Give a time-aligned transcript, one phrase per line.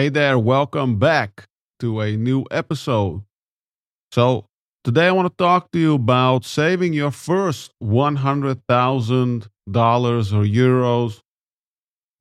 [0.00, 1.44] Hey there, welcome back
[1.80, 3.22] to a new episode.
[4.12, 4.46] So,
[4.82, 9.44] today I want to talk to you about saving your first $100,000 or
[9.76, 11.20] euros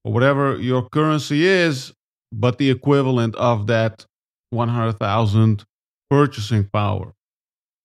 [0.04, 1.94] or whatever your currency is,
[2.34, 4.06] but the equivalent of that
[4.50, 5.64] 100,000
[6.10, 7.14] purchasing power.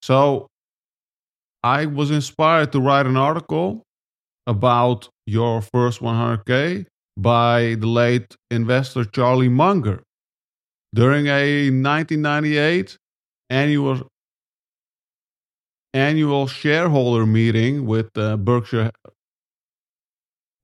[0.02, 0.48] So,
[1.62, 3.84] I was inspired to write an article
[4.48, 10.02] about your first 100K by the late investor Charlie Munger.
[10.94, 12.98] During a 1998
[13.50, 14.08] annual
[15.92, 18.90] annual shareholder meeting with uh, Berkshire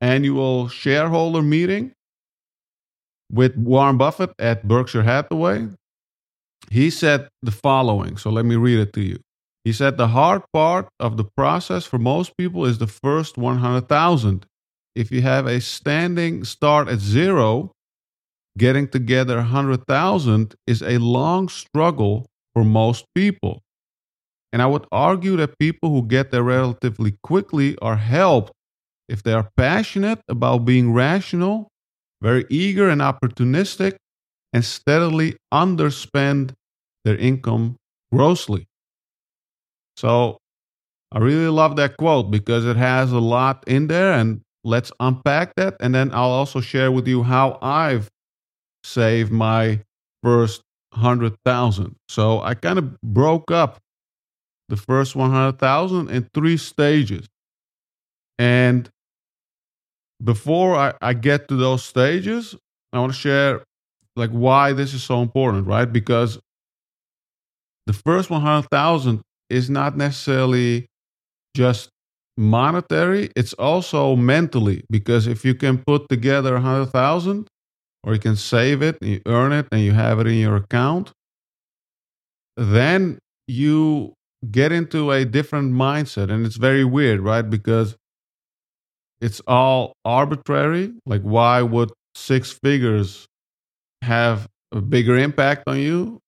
[0.00, 1.92] annual shareholder meeting
[3.30, 5.68] with Warren Buffett at Berkshire Hathaway,
[6.70, 8.16] he said the following.
[8.16, 9.20] So let me read it to you.
[9.64, 14.46] He said the hard part of the process for most people is the first 100,000
[14.94, 17.72] if you have a standing start at zero,
[18.58, 23.62] getting together 100,000 is a long struggle for most people.
[24.52, 28.52] And I would argue that people who get there relatively quickly are helped
[29.08, 31.68] if they are passionate about being rational,
[32.20, 33.96] very eager and opportunistic,
[34.52, 36.52] and steadily underspend
[37.04, 37.76] their income
[38.12, 38.66] grossly.
[39.96, 40.38] So
[41.12, 45.54] I really love that quote because it has a lot in there and let's unpack
[45.56, 45.76] that.
[45.80, 48.08] And then I'll also share with you how I've
[48.84, 49.80] saved my
[50.22, 51.96] first 100,000.
[52.08, 53.78] So I kind of broke up
[54.68, 57.26] the first 100,000 in three stages.
[58.38, 58.88] And
[60.22, 62.54] before I, I get to those stages,
[62.92, 63.62] I want to share
[64.16, 65.90] like why this is so important, right?
[65.90, 66.38] Because
[67.86, 70.86] the first 100,000 is not necessarily
[71.56, 71.90] just
[72.36, 77.48] monetary, it's also mentally because if you can put together a hundred thousand
[78.04, 81.12] or you can save it, you earn it, and you have it in your account,
[82.56, 84.14] then you
[84.50, 86.30] get into a different mindset.
[86.30, 87.42] And it's very weird, right?
[87.42, 87.96] Because
[89.20, 90.92] it's all arbitrary.
[91.06, 93.26] Like, why would six figures
[94.02, 96.20] have a bigger impact on you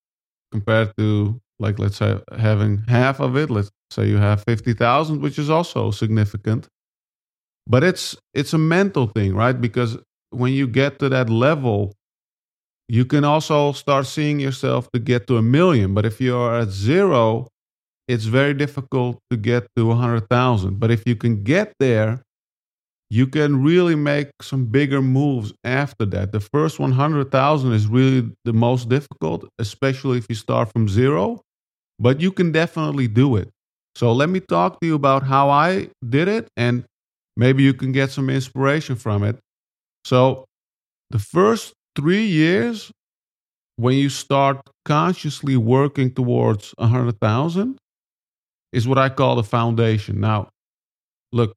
[0.52, 3.50] compared to, like, let's say, having half of it?
[3.50, 6.68] Let's say you have 50,000, which is also significant.
[7.66, 9.58] But it's it's a mental thing, right?
[9.58, 9.96] Because
[10.30, 11.92] when you get to that level,
[12.88, 15.94] you can also start seeing yourself to get to a million.
[15.94, 17.48] But if you're at zero,
[18.08, 20.78] it's very difficult to get to 100,000.
[20.80, 22.22] But if you can get there,
[23.12, 26.32] you can really make some bigger moves after that.
[26.32, 31.42] The first 100,000 is really the most difficult, especially if you start from zero,
[31.98, 33.50] but you can definitely do it.
[33.96, 36.86] So let me talk to you about how I did it and
[37.36, 39.38] maybe you can get some inspiration from it.
[40.06, 40.46] So
[41.10, 42.90] the first three years,
[43.76, 47.76] when you start consciously working towards hundred thousand,
[48.72, 50.18] is what I call the foundation.
[50.18, 50.48] Now,
[51.30, 51.52] look,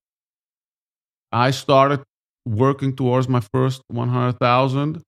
[1.31, 2.03] I started
[2.45, 5.01] working towards my first 100,000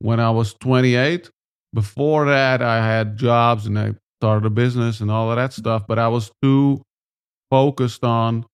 [0.00, 1.30] when I was 28.
[1.72, 5.86] Before that, I had jobs and I started a business and all of that stuff,
[5.86, 6.82] but I was too
[7.50, 8.44] focused on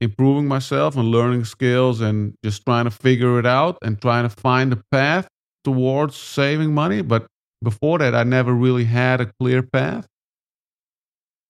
[0.00, 4.34] improving myself and learning skills and just trying to figure it out and trying to
[4.34, 5.28] find a path
[5.64, 7.02] towards saving money.
[7.02, 7.26] But
[7.62, 10.06] before that, I never really had a clear path.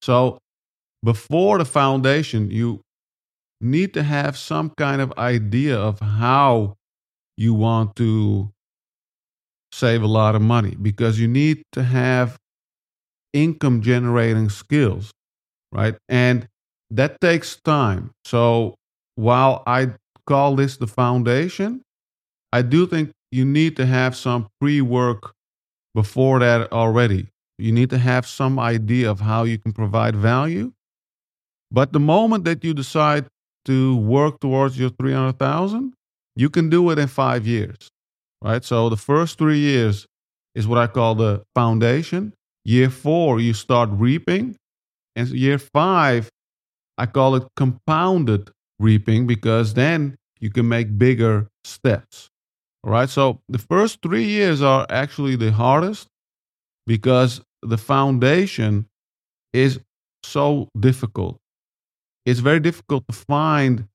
[0.02, 0.38] So
[1.04, 2.80] before the foundation, you
[3.60, 6.76] need to have some kind of idea of how
[7.36, 8.50] you want to
[9.72, 12.38] save a lot of money because you need to have
[13.32, 15.10] income generating skills,
[15.72, 15.96] right?
[16.08, 16.48] And
[16.90, 18.10] that takes time.
[18.24, 18.74] So
[19.14, 19.94] while I
[20.26, 21.82] call this the foundation,
[22.52, 25.32] I do think you need to have some pre work
[25.94, 27.28] before that already.
[27.58, 30.72] You need to have some idea of how you can provide value.
[31.70, 33.26] But the moment that you decide
[33.66, 35.94] to work towards your 300,000,
[36.36, 37.90] you can do it in five years,
[38.42, 38.64] right?
[38.64, 40.06] So the first three years
[40.54, 42.32] is what I call the foundation.
[42.64, 44.56] Year four, you start reaping.
[45.16, 46.30] And year five,
[46.98, 52.28] I call it compounded reaping because then you can make bigger steps.
[52.84, 53.08] All right.
[53.08, 56.08] So the first three years are actually the hardest
[56.86, 58.86] because the foundation
[59.52, 59.80] is
[60.24, 61.39] so difficult.
[62.26, 63.88] It's very difficult to find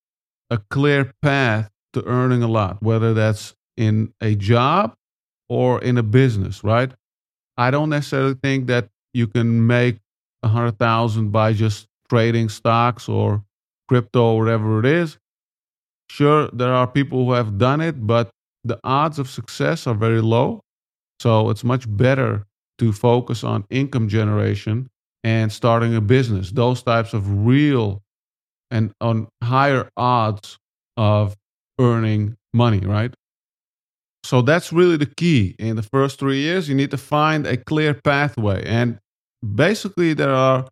[0.50, 4.96] a clear path to earning a lot, whether that's in a job
[5.50, 6.92] or in a business, right?
[7.58, 10.00] I don't necessarily think that you can make
[10.44, 13.44] a hundred thousand by just trading stocks or
[13.88, 15.18] crypto or whatever it is.
[16.10, 18.30] Sure, there are people who have done it, but
[18.64, 20.62] the odds of success are very low.
[21.20, 22.46] So it's much better
[22.80, 24.90] to focus on income generation
[25.24, 28.02] and starting a business, those types of real
[28.72, 30.58] and on higher odds
[30.98, 31.36] of
[31.80, 33.14] earning money, right?
[34.24, 35.56] So that's really the key.
[35.60, 38.66] In the first three years, you need to find a clear pathway.
[38.66, 38.98] And
[39.56, 40.68] basically, there are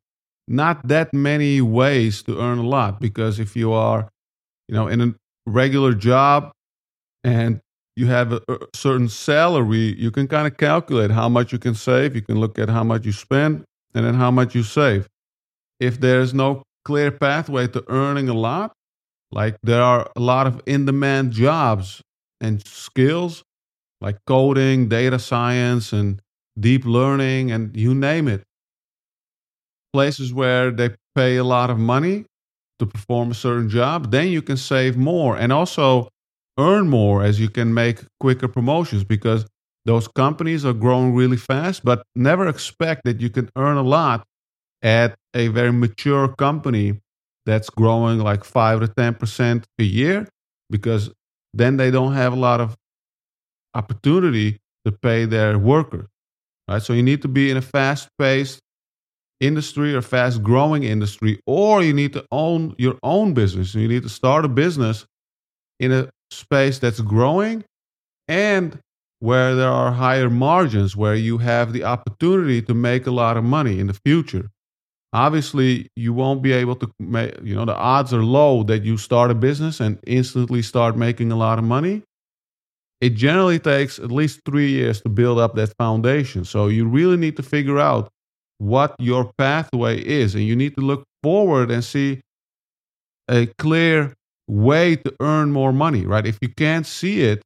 [0.48, 4.10] not that many ways to earn a lot because if you are,
[4.68, 5.14] you know, in a
[5.46, 6.52] regular job
[7.24, 7.60] and
[7.96, 8.42] you have a,
[8.74, 12.16] certain salary, you can kind of calculate how much you can save.
[12.16, 13.64] You can look at how much you spend
[13.94, 15.08] and then how much you save.
[15.80, 18.74] If there's no clear pathway to earning a lot,
[19.32, 22.02] like there are a lot of in demand jobs
[22.42, 23.44] and skills
[24.02, 26.22] like coding, data science, and
[26.60, 28.44] deep learning, and you name it.
[29.94, 32.26] Places where they pay a lot of money
[32.80, 36.10] to perform a certain job, then you can save more and also
[36.60, 39.46] earn more as you can make quicker promotions because
[39.86, 44.26] those companies are growing really fast, but never expect that you can earn a lot
[44.84, 47.00] at a very mature company
[47.46, 50.28] that's growing like 5 to 10% a year
[50.70, 51.12] because
[51.54, 52.76] then they don't have a lot of
[53.74, 56.08] opportunity to pay their workers
[56.70, 56.82] right?
[56.82, 58.60] So you need to be in a fast paced
[59.40, 63.76] industry or fast growing industry or you need to own your own business.
[63.76, 65.06] You need to start a business
[65.80, 67.64] in a space that's growing
[68.28, 68.80] and
[69.20, 73.44] where there are higher margins where you have the opportunity to make a lot of
[73.44, 74.50] money in the future
[75.14, 78.98] obviously you won't be able to make you know the odds are low that you
[78.98, 82.04] start a business and instantly start making a lot of money.
[83.02, 86.46] It generally takes at least three years to build up that foundation.
[86.46, 88.10] So you really need to figure out
[88.60, 92.22] what your pathway is and you need to look forward and see
[93.30, 94.14] a clear
[94.48, 96.26] way to earn more money right?
[96.26, 97.42] If you can't see it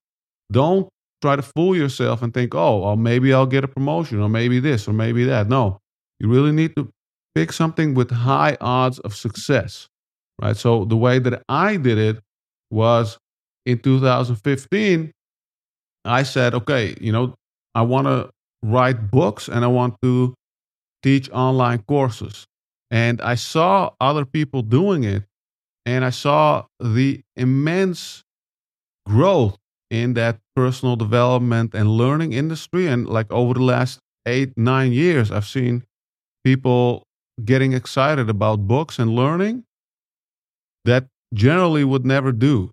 [0.51, 0.87] don't
[1.21, 4.59] try to fool yourself and think oh well maybe i'll get a promotion or maybe
[4.59, 5.47] this or maybe that.
[5.47, 5.79] No
[6.19, 6.89] you really need to
[7.37, 9.87] pick something with high odds of success,
[10.41, 10.57] right?
[10.57, 12.17] So the way that I did it
[12.71, 13.19] was
[13.67, 15.11] in 2015,
[16.03, 17.35] I said, okay, you know,
[17.75, 18.31] I want to
[18.63, 20.33] write books and I want to
[21.03, 22.47] teach online courses.
[22.89, 25.23] And I saw other people doing it
[25.85, 28.23] and I saw the immense
[29.05, 29.57] growth
[29.91, 32.87] in that personal development and learning industry.
[32.87, 35.83] And like over the last eight, nine years, I've seen
[36.43, 37.03] people
[37.43, 39.63] getting excited about books and learning
[40.85, 42.71] that generally would never do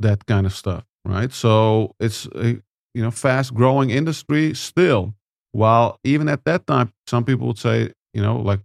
[0.00, 1.32] that kind of stuff right?
[1.32, 2.60] So it's a
[2.94, 5.14] you know fast growing industry still.
[5.52, 8.60] While even at that time some people would say you know like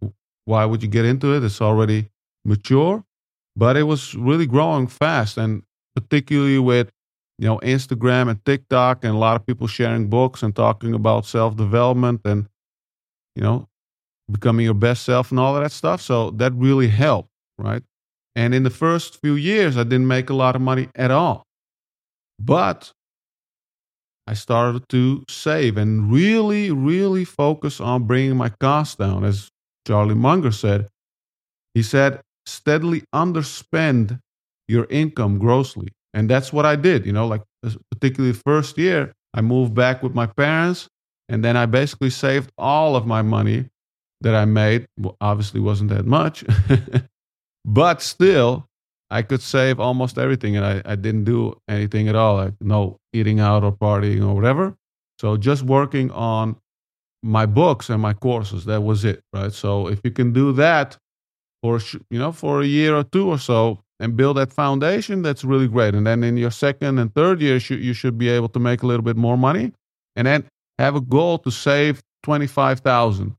[0.45, 1.43] why would you get into it?
[1.43, 2.09] It's already
[2.43, 3.03] mature.
[3.55, 5.63] But it was really growing fast and
[5.95, 6.91] particularly with
[7.39, 11.25] you know instagram and tiktok and a lot of people sharing books and talking about
[11.25, 12.47] self development and
[13.35, 13.67] you know
[14.29, 16.01] becoming your best self and all of that stuff.
[16.01, 17.83] So that really helped, right?
[18.35, 21.43] And in the first few years, I didn't make a lot of money at all.
[22.39, 22.91] But
[24.27, 29.23] I started to save and really, really focus on bringing my costs down.
[29.23, 29.49] As
[29.87, 30.87] Charlie Munger said,
[31.73, 34.19] he said, steadily underspend
[34.67, 35.89] your income grossly.
[36.13, 37.05] And that's what I did.
[37.05, 40.87] You know, like uh, particularly first year, I moved back with my parents
[41.29, 43.67] and then I basically saved all of my money
[44.21, 44.87] that I made
[45.21, 46.43] obviously wasn't that much,
[47.65, 48.67] but still,
[49.09, 52.97] I could save almost everything, and I, I didn't do anything at all, like no
[53.13, 54.75] eating out or partying or whatever.
[55.19, 56.55] So just working on
[57.23, 59.51] my books and my courses, that was it, right?
[59.51, 60.97] So if you can do that
[61.61, 61.79] for
[62.09, 65.67] you know for a year or two or so and build that foundation, that's really
[65.67, 65.95] great.
[65.95, 68.87] And then in your second and third year, you should be able to make a
[68.87, 69.71] little bit more money,
[70.15, 70.45] and then
[70.79, 73.35] have a goal to save twenty five thousand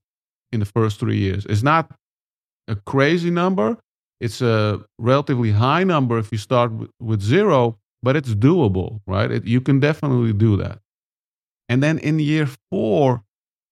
[0.56, 1.46] in the first three years.
[1.46, 1.90] It's not
[2.66, 3.78] a crazy number.
[4.20, 9.30] It's a relatively high number if you start with, zero, but it's doable, right?
[9.30, 10.80] It, you can definitely do that.
[11.68, 13.22] And then in year four,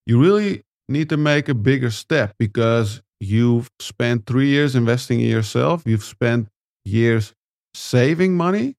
[0.06, 5.30] you really need to make a bigger step because you've spent three years investing in
[5.30, 6.48] yourself, you've spent
[6.84, 7.32] years
[7.72, 8.74] saving money.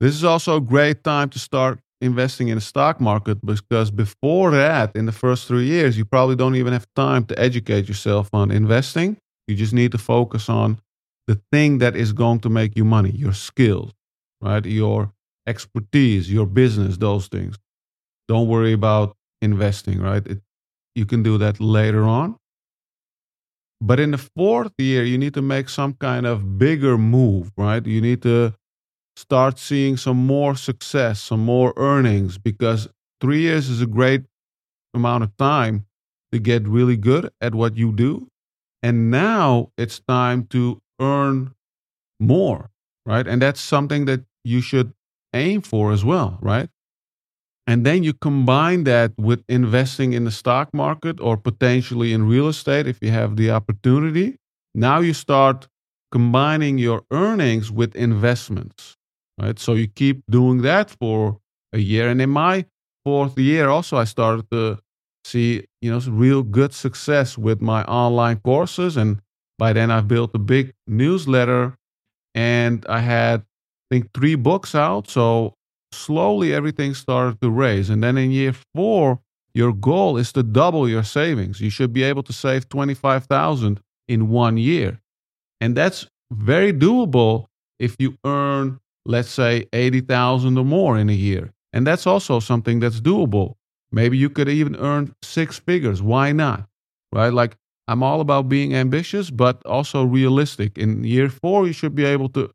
[0.00, 4.50] This is also a great time to start investing in the stock market because before
[4.50, 8.28] that, in the first three years, you probably don't even have time to educate yourself
[8.32, 9.16] on investing.
[9.46, 10.78] You just need to focus on
[11.26, 13.92] the thing that is going to make you money, your skills,
[14.40, 14.64] right?
[14.64, 15.12] Your
[15.46, 17.56] expertise, your business, those things.
[18.28, 20.26] Don't worry about investing, right?
[20.26, 20.40] It,
[20.94, 22.36] you can do that later on.
[23.80, 27.84] But in the fourth year, you need to make some kind of bigger move, right?
[27.84, 28.54] You need to
[29.16, 32.88] start seeing some more success, some more earnings, because
[33.20, 34.24] three years is a great
[34.94, 35.86] amount of time
[36.32, 38.28] to get really good at what you do.
[38.82, 41.54] And now it's time to earn
[42.20, 42.70] more,
[43.06, 43.26] right?
[43.26, 44.92] And that's something that you should
[45.34, 46.68] aim for as well, right?
[47.66, 52.48] And then you combine that with investing in the stock market or potentially in real
[52.48, 54.36] estate if you have the opportunity.
[54.74, 55.68] Now you start
[56.10, 58.96] combining your earnings with investments,
[59.40, 59.58] right?
[59.58, 61.38] So you keep doing that for
[61.72, 62.08] a year.
[62.08, 62.66] And in my
[63.04, 64.78] fourth year, also, I started to
[65.24, 68.96] see, you know, real good success with my online courses.
[68.96, 69.20] And
[69.58, 71.76] by then, I've built a big newsletter
[72.34, 75.08] and I had, I think, three books out.
[75.08, 75.54] So
[75.92, 77.90] slowly everything started to raise.
[77.90, 79.20] And then in year four,
[79.54, 81.60] your goal is to double your savings.
[81.60, 85.00] You should be able to save 25,000 in one year.
[85.60, 87.46] And that's very doable
[87.78, 91.52] if you earn, let's say, 80,000 or more in a year.
[91.72, 93.54] And that's also something that's doable.
[93.90, 96.02] Maybe you could even earn six figures.
[96.02, 96.66] Why not?
[97.12, 97.32] Right?
[97.32, 97.56] Like,
[97.88, 100.78] I'm all about being ambitious, but also realistic.
[100.78, 102.50] In year four, you should be able to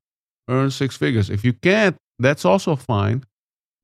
[0.50, 1.30] earn six figures.
[1.30, 3.24] If you can't, that's also fine.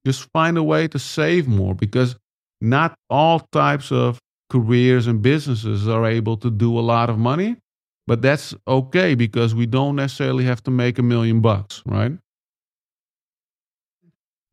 [0.06, 2.16] Just find a way to save more because
[2.62, 7.58] not all types of careers and businesses are able to do a lot of money.
[8.06, 12.12] But that's okay because we don't necessarily have to make a million bucks, right?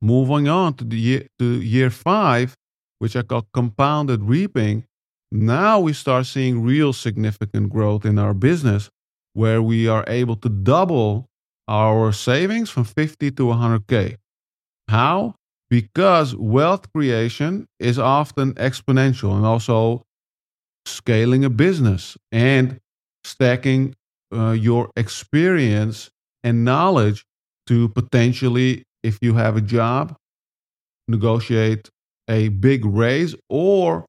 [0.03, 2.55] Moving on to the year, to year five,
[2.99, 4.85] which I call compounded reaping.
[5.31, 8.91] Now we start seeing real significant growth in our business
[9.35, 11.29] where we are able to double
[11.69, 14.17] our savings from 50 to 100K.
[14.89, 15.37] How?
[15.69, 20.03] Because wealth creation is often exponential and also
[20.85, 22.81] scaling a business and
[23.23, 23.95] stacking
[24.35, 26.11] uh, your experience
[26.43, 27.25] and knowledge
[27.67, 30.17] to potentially, if you have a job,
[31.09, 31.89] negotiate
[32.29, 34.07] a big raise or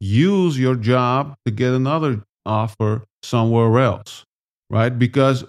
[0.00, 4.24] use your job to get another offer somewhere else,
[4.70, 4.98] right?
[4.98, 5.44] Because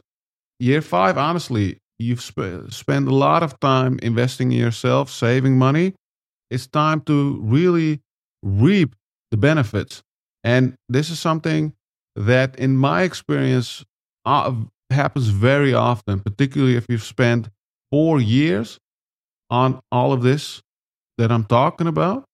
[0.60, 5.93] year five, honestly, you've sp- spent a lot of time investing in yourself, saving money.
[6.51, 8.01] It's time to really
[8.43, 8.96] reap
[9.32, 10.03] the benefits.
[10.43, 11.74] And this is something
[12.15, 13.84] that, in my experience,
[14.25, 14.53] uh,
[14.91, 17.50] happens very often, particularly if you've spent
[17.94, 18.80] four years
[19.52, 20.64] on all of this
[21.20, 22.26] that I'm talking about,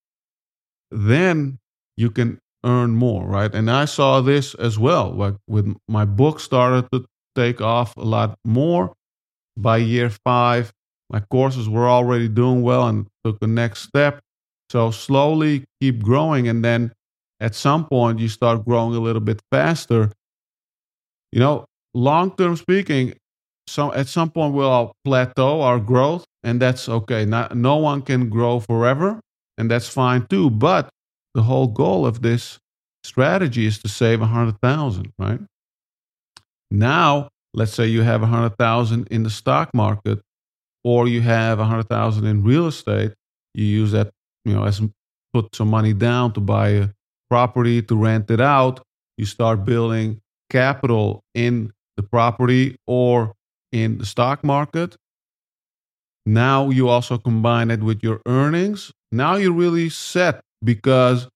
[0.90, 1.60] then
[1.98, 3.54] you can earn more, right?
[3.54, 5.12] And I saw this as well.
[5.12, 7.04] Like with my book started to
[7.36, 8.94] take off a lot more.
[9.58, 10.72] By year five,
[11.10, 14.22] my courses were already doing well and took the next step.
[14.70, 16.48] So slowly keep growing.
[16.48, 16.94] And then
[17.42, 20.10] at some point, you start growing a little bit faster.
[21.34, 23.16] You know, long term speaking,
[23.70, 27.26] some at some point we'll plateau our growth, and that's okay.
[27.26, 29.20] Not, no one can grow forever,
[29.58, 30.50] and that's fine too.
[30.50, 30.90] But
[31.34, 32.60] the whole goal of this
[33.04, 35.40] strategy is to save a hundred thousand, right?
[36.72, 40.20] Now, let's say you have a hundred thousand in the stock market,
[40.84, 43.14] or you have a hundred thousand in real estate.
[43.54, 44.10] You use that,
[44.46, 44.82] you know, as
[45.34, 46.88] put some money down to buy a
[47.30, 48.82] property to rent it out.
[49.18, 53.34] You start building capital in the property or
[53.72, 54.96] in the stock market.
[56.26, 58.92] Now you also combine it with your earnings.
[59.12, 61.28] Now you're really set because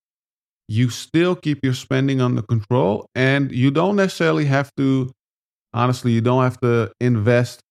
[0.68, 5.12] you still keep your spending under control and you don't necessarily have to
[5.74, 7.62] honestly, you don't have to invest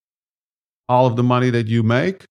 [0.89, 2.25] all of the money that you make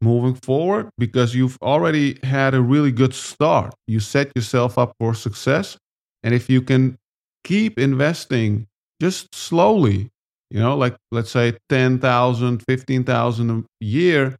[0.00, 3.72] moving forward because you've already had a really good start.
[3.86, 5.76] You set yourself up for success.
[6.24, 6.96] And if you can
[7.44, 8.66] keep investing
[9.00, 10.10] just slowly,
[10.52, 14.36] you know, like let's say 10,000, 15,000 a year,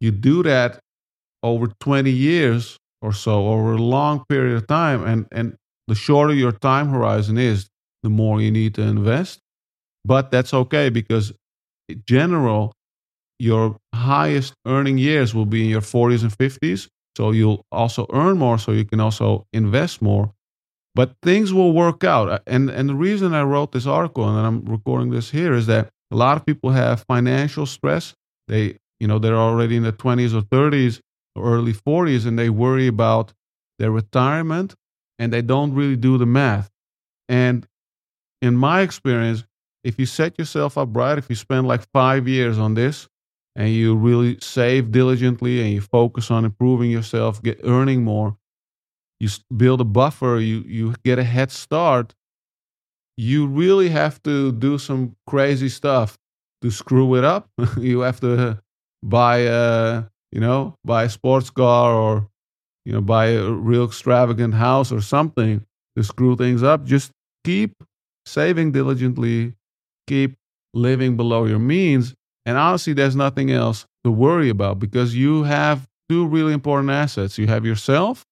[0.00, 0.80] you do that
[1.42, 5.04] over 20 years or so, over a long period of time.
[5.04, 7.68] And, and the shorter your time horizon is,
[8.02, 9.40] the more you need to invest.
[10.04, 11.32] But that's okay because
[11.88, 12.72] in general,
[13.38, 16.88] your highest earning years will be in your 40s and 50s.
[17.16, 20.32] So you'll also earn more, so you can also invest more.
[20.98, 22.28] But things will work out.
[22.28, 25.66] Uh, and, and the reason I wrote this article and I'm recording this here is
[25.68, 28.16] that a lot of people have financial stress.
[28.48, 31.00] They, you know, they're already in the 20s or 30s
[31.36, 33.32] or early 40s and they worry about
[33.78, 34.74] their retirement
[35.20, 36.68] and they don't really do the math.
[37.28, 37.64] And
[38.42, 39.44] in my experience,
[39.84, 43.06] if you set yourself up right, if you spend like five years on this
[43.54, 48.36] and you really save diligently and you focus on improving yourself, get earning more,
[49.20, 52.14] you build a buffer, you you get a head start.
[53.16, 56.16] You really have to do some crazy stuff
[56.62, 57.48] to screw it up.
[57.78, 58.62] you have to
[59.02, 62.28] buy a you know buy a sports car or
[62.88, 65.62] you know, buy a real extravagant house or something
[65.94, 66.86] to screw things up.
[66.86, 67.12] Just
[67.44, 67.72] keep
[68.24, 69.52] saving diligently,
[70.06, 70.36] keep
[70.72, 72.14] living below your means.
[72.46, 77.36] And honestly, there's nothing else to worry about because you have two really important assets.
[77.36, 78.24] You have yourself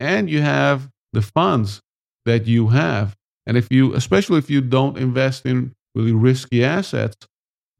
[0.00, 1.80] and you have the funds
[2.24, 3.16] that you have.
[3.46, 7.16] And if you, especially if you don't invest in really risky assets,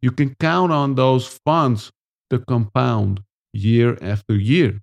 [0.02, 1.90] you can count on those funds
[2.30, 4.80] to compound year after year.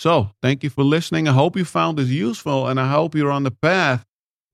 [0.00, 1.26] So, thank you for listening.
[1.26, 4.04] I hope you found this useful and I hope you're on the path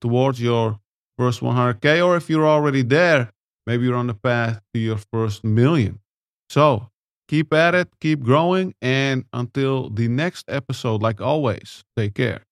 [0.00, 0.80] towards your
[1.18, 2.04] first 100K.
[2.04, 3.30] Or if you're already there,
[3.66, 6.00] maybe you're on the path to your first million.
[6.48, 6.88] So,
[7.28, 8.74] keep at it, keep growing.
[8.80, 12.44] And until the next episode, like always, take care.